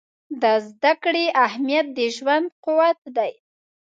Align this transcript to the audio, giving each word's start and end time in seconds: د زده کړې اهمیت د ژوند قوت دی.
د 0.41 0.43
زده 0.67 0.93
کړې 1.03 1.25
اهمیت 1.45 1.85
د 1.97 1.99
ژوند 2.15 2.45
قوت 2.65 2.99
دی. 3.17 3.31